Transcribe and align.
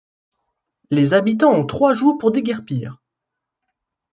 Les 0.89 1.13
habitants 1.13 1.51
ont 1.53 1.63
trois 1.63 1.93
jours 1.93 2.17
pour 2.17 2.31
déguerpir. 2.31 3.03